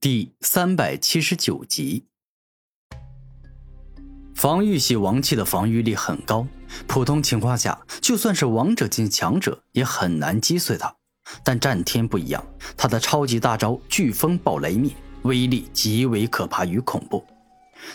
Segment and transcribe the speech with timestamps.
[0.00, 2.04] 第三百七十九集，
[4.32, 6.46] 防御系王器的防御力很高，
[6.86, 10.94] 普通情况下，就算是王者境强者也很难击碎它。
[11.42, 14.92] 但战天不一样，他的超级大招飓风暴雷灭，
[15.22, 17.26] 威力极为可怕与恐怖。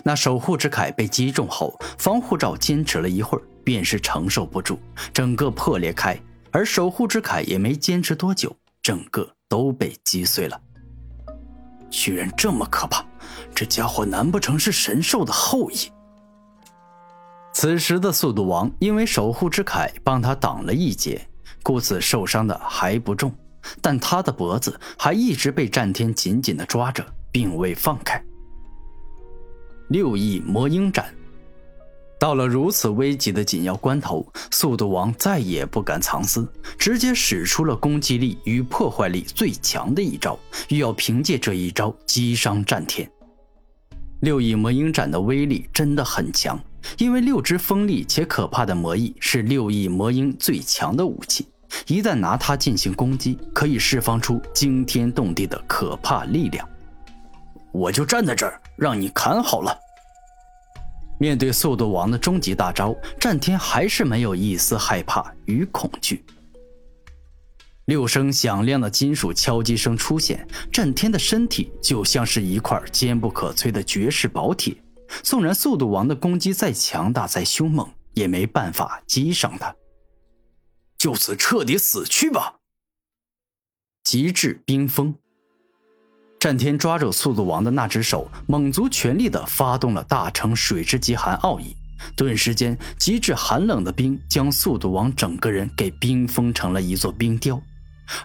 [0.04, 4.78] 那守护之铠被击中后，防护罩坚持了一会儿，便是承受不住，
[5.14, 6.20] 整个破裂开。
[6.52, 10.60] 而守护之铠也没坚持多久，整个都被击碎了。
[11.94, 13.06] 居然这么可怕！
[13.54, 15.92] 这家伙难不成是神兽的后裔？
[17.54, 21.22] 此时的速度王因为守护之铠帮他挡了一劫，
[21.62, 23.32] 故此受伤的还不重，
[23.80, 28.20] 但他的脖子还一直被战天紧紧的抓着，并未放开。
[29.90, 31.14] 六翼魔鹰斩。
[32.24, 43.12] 到了如此危急的紧要关头，速度王再也不敢藏私，直接使出了攻击力与破坏力最强的一招，欲要凭借这一招击伤战天。
[44.22, 46.58] 六翼魔鹰斩的威力真的很强，
[46.98, 51.46] 因为六只锋利且可怕的魔翼是六翼魔鹰最强的武器，
[51.88, 56.66] 一旦拿它进行攻击，可以释放出惊天动地的可怕力量。
[57.74, 59.78] 我就站在这儿，让你砍好了。
[61.20, 66.24] 面对速度王的终极大招，战天还是没有一丝害怕与恐惧。
[67.86, 74.76] 六声响亮的金属敲击声出现，战天的身体就像是一块坚不可摧的绝世宝铁，
[75.22, 79.76] 纵然速度王的攻击再强大再凶猛，也没办法击伤他。
[80.98, 82.60] 就此彻底死去吧！
[84.04, 85.16] 极致冰封。
[86.44, 91.74] 战天抓住速度王的那只手，猛足全力地发动了大成水之极寒奥义，
[92.18, 97.64] 顿时间，极致寒冷的冰将速度王整个人给冰封成了一座冰雕。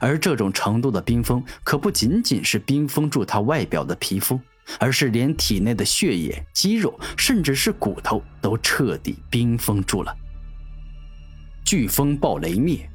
[0.00, 4.40] 而这种程度的冰封，可不仅仅是冰封住他外表的皮肤，
[4.80, 10.12] 而是连体内的血液、肌肉，甚至是骨头都彻底冰封住了。
[11.64, 12.90] 飓风暴雷灭。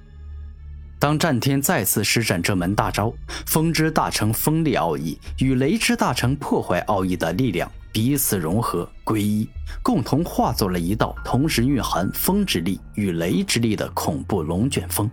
[1.04, 3.14] 当战天再次施展这门大招，
[3.46, 9.46] 风之大成风力奥义与雷之大成破坏奥义的力量彼此融合归一，
[9.82, 15.12] 共同化作了一道同时蕴含风之力与雷之力的恐怖龙卷风。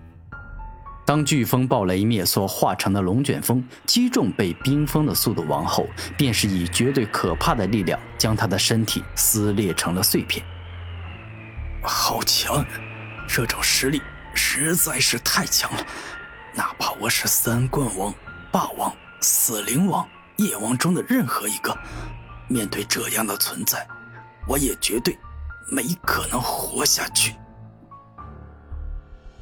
[1.04, 10.46] 当飓风暴雷灭所化成的龙卷风击中被冰封的速度王后，便是以绝对可怕的力量将他的身体撕裂成了碎片。
[11.82, 12.64] 好强，
[13.26, 14.00] 这种实力！
[14.34, 15.86] 实在是太强了，
[16.54, 18.14] 哪怕我是三冠王、
[18.50, 21.76] 霸王、死灵王、夜王中的任何一个，
[22.48, 23.86] 面对这样的存在，
[24.46, 25.16] 我也绝对
[25.68, 27.34] 没可能活下去。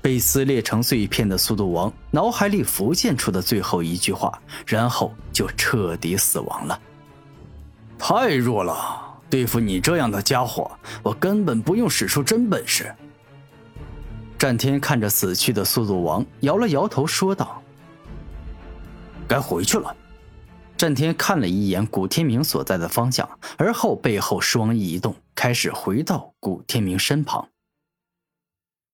[0.01, 6.81] 被撕裂成碎片的速度王脑海里浮现出的最后一句话，然后就彻底死亡了。
[7.99, 10.71] 太弱了，对付你这样的家伙，
[11.03, 12.95] 我根本不用使出真本事。
[14.39, 17.61] 战天看着死去的速度王，摇了摇头，说道
[19.27, 19.95] ：“该回去了。”
[20.79, 27.49] 战天看了一眼古天明所在的方向，而后背后双翼一动，开始回到古天明身旁。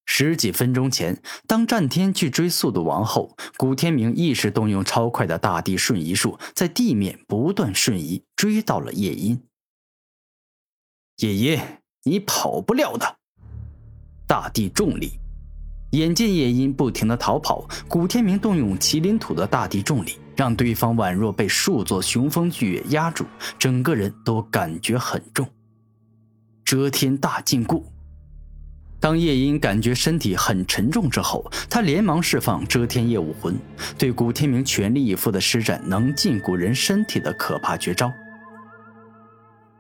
[0.07, 9.43] 十几分钟前，当战天去追速度王后，古天明意识动用超快的大地瞬移术，在地面不断瞬移，追到了夜莺。
[11.19, 11.61] 夜莺，
[12.05, 13.19] 你跑不了的！
[14.27, 15.19] 大地重力。
[15.95, 23.25] 眼见夜莺不停的逃跑，古天明动用麒麟土的大地重力，让对方宛若被数座雄风巨岳压住，
[23.59, 25.47] 整个人都感觉很重。
[26.65, 27.83] 遮天大禁锢。
[28.99, 33.55] 当夜莺感觉身体很沉重之后，他连忙释放遮天夜武魂，
[33.99, 38.11] 对古天明全力以赴的施展能禁锢人身体的可怕绝招。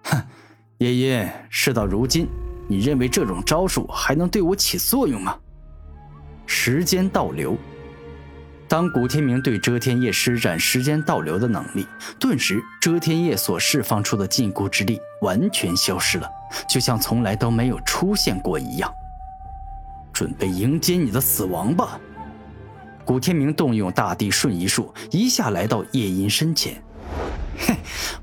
[0.03, 0.23] 哼，
[0.77, 2.29] 夜莺，事到如今，
[2.69, 5.39] 你认为这种招数还能对我起作用吗？
[6.47, 7.57] 时间倒流。
[8.67, 11.87] 当古天明对遮天夜施展时间倒流的能力，
[12.19, 16.29] 顿时遮天夜所释放出的禁锢之力完全消失了，
[16.69, 18.93] 就像从来都没有出现过一样。
[20.13, 22.01] 准备迎接你的死亡吧！
[23.05, 26.83] 古天明动用大地瞬移术，一下来到夜莺身前。
[27.59, 27.77] 嘿，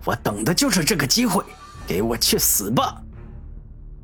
[0.03, 1.44] 我等的就是这个机会，
[1.85, 3.01] 给我去死吧！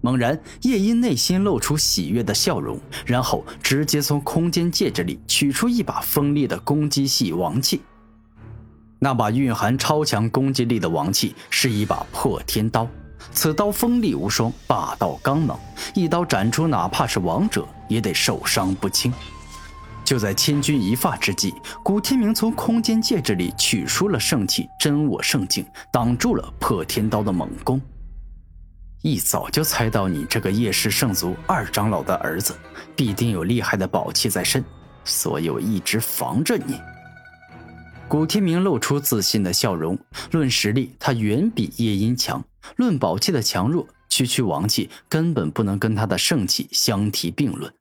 [0.07, 7.81] 猛然，夜莺内心露出喜悦的笑容，然后直接从空间戒指里取出一把锋利的攻击系王器。
[8.99, 12.87] 那把蕴含超强攻击力的王器是一把破天刀，
[13.33, 15.59] 此刀锋利无双，霸道刚猛，
[15.93, 19.11] 一刀斩出哪怕是王者也得受伤不轻。
[20.05, 27.81] 就在千钧一发之际，古天明从空间戒指里取出了圣器真我圣境，挡住了破天刀的猛攻。
[29.07, 32.53] 一早就猜到你这个叶氏圣族二长老的儿子
[32.93, 34.61] 必定有厉害的宝器在身，
[35.05, 36.77] 所以我一直防着你。
[38.09, 39.97] 古天明露出自信的笑容。
[40.31, 42.41] 论实力，他远比叶音强；
[42.75, 47.73] 论宝器的强弱，区区王器根本不能跟他的圣器相提并论。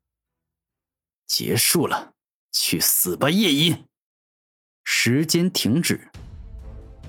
[1.27, 2.13] 结束了。
[2.53, 3.85] 去死吧，夜莺！
[4.85, 6.09] 时间停止。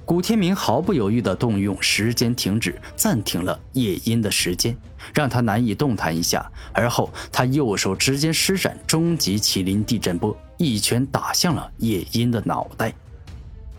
[0.07, 4.73] 古天明毫不犹豫地动用时间停止，暂停了夜莺的时间，
[5.13, 6.49] 让他难以动弹一下。
[6.71, 12.93] 而后，他右手直接施展终极麒麟地震波，一拳打向了夜莺的脑袋。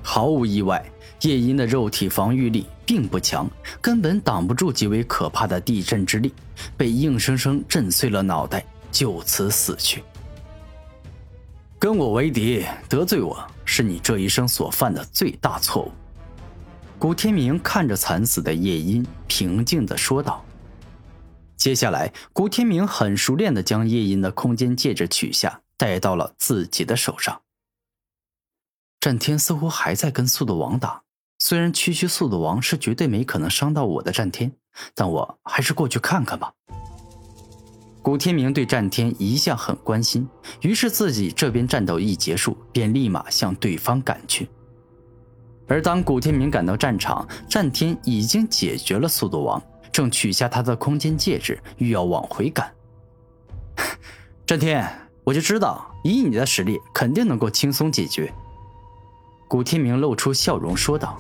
[0.03, 0.85] 毫无意外，
[1.23, 3.51] 夜莺的肉体防御力并不强，
[3.81, 6.31] 根本挡不住极为可怕的地震之力，
[6.77, 10.05] 被硬生生震碎了脑袋，就此死去。
[11.79, 15.93] 跟我为敌，得罪我是你这一生所犯的最大错误。
[16.99, 20.45] 古天明看着惨死的夜莺，平静的说道。
[21.57, 27.43] 接下来，古天明很熟练的将夜莺的空间戒指取下，戴到了自己的手上。
[28.99, 31.03] 战天似乎还在跟速度王打，
[31.39, 34.51] 虽然区区速度王是绝对没可能伤到我的战天，
[34.97, 36.53] 但我还是过去看看吧。
[38.03, 40.29] 古天明对战天一向很关心，
[40.63, 44.49] 于是自己这边战斗一结束，便立马向对方赶去。
[45.69, 49.63] 而当古天明赶到战场，战天已经解决了速度王，
[49.93, 52.73] 正取下他的空间戒指，欲要往回赶。
[54.47, 54.89] 战天，
[55.25, 58.33] 我就知道，以你的实力，肯定能够轻松解决。
[59.47, 61.19] 古天明露出笑容说道：“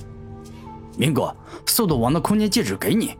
[0.96, 1.34] 明哥，
[1.66, 3.14] 速度王的空间戒指给你。”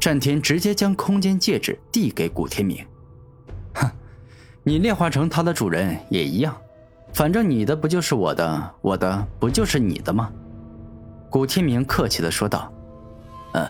[0.00, 2.84] 战天直接将空间戒指递给古天明，
[3.74, 3.90] 哼，
[4.62, 6.56] 你炼化成他的主人也一样，
[7.12, 10.30] 反正你的不就是我的，我的不就是你的吗？
[11.30, 12.72] 古天明客气的说道。
[13.54, 13.68] 嗯，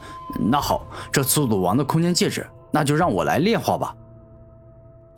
[0.51, 3.97] 那好，这速度王的空间戒指，那就让我来炼化吧。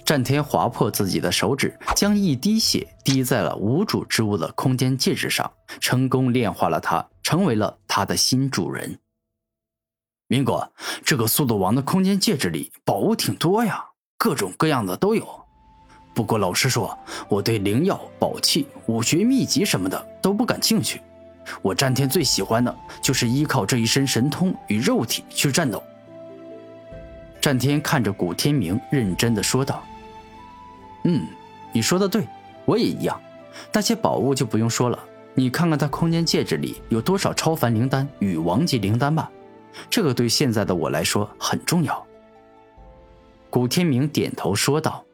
[0.05, 5.51] 战天划破自己的手指，将一滴血滴在了无主之物的空间戒指上，
[5.81, 8.99] 成功炼化了它，成为了他的新主人。
[10.27, 10.71] 明哥，
[11.05, 13.85] 这个速度王的空间戒指里宝物挺多呀，
[14.19, 15.40] 各种各样的都有。
[16.13, 16.99] 不过老实说，
[17.29, 21.01] 我对灵药、宝器、武学秘籍什么的都不感兴趣。
[21.63, 25.83] 我战天最喜欢的就是依靠这一身神通与肉体去战斗。
[27.41, 29.83] 战天看着古天明，认真的说道
[31.05, 31.27] ：“嗯，
[31.73, 32.27] 你说的对，
[32.67, 33.19] 我也一样。
[33.73, 34.99] 那些宝物就不用说了，
[35.35, 39.31] 你看看他空间戒指里有多少超凡灵丹与王级灵丹吧。”
[39.89, 42.05] 这个对现在的我来说很重要。
[43.49, 45.05] 古天明点头说道。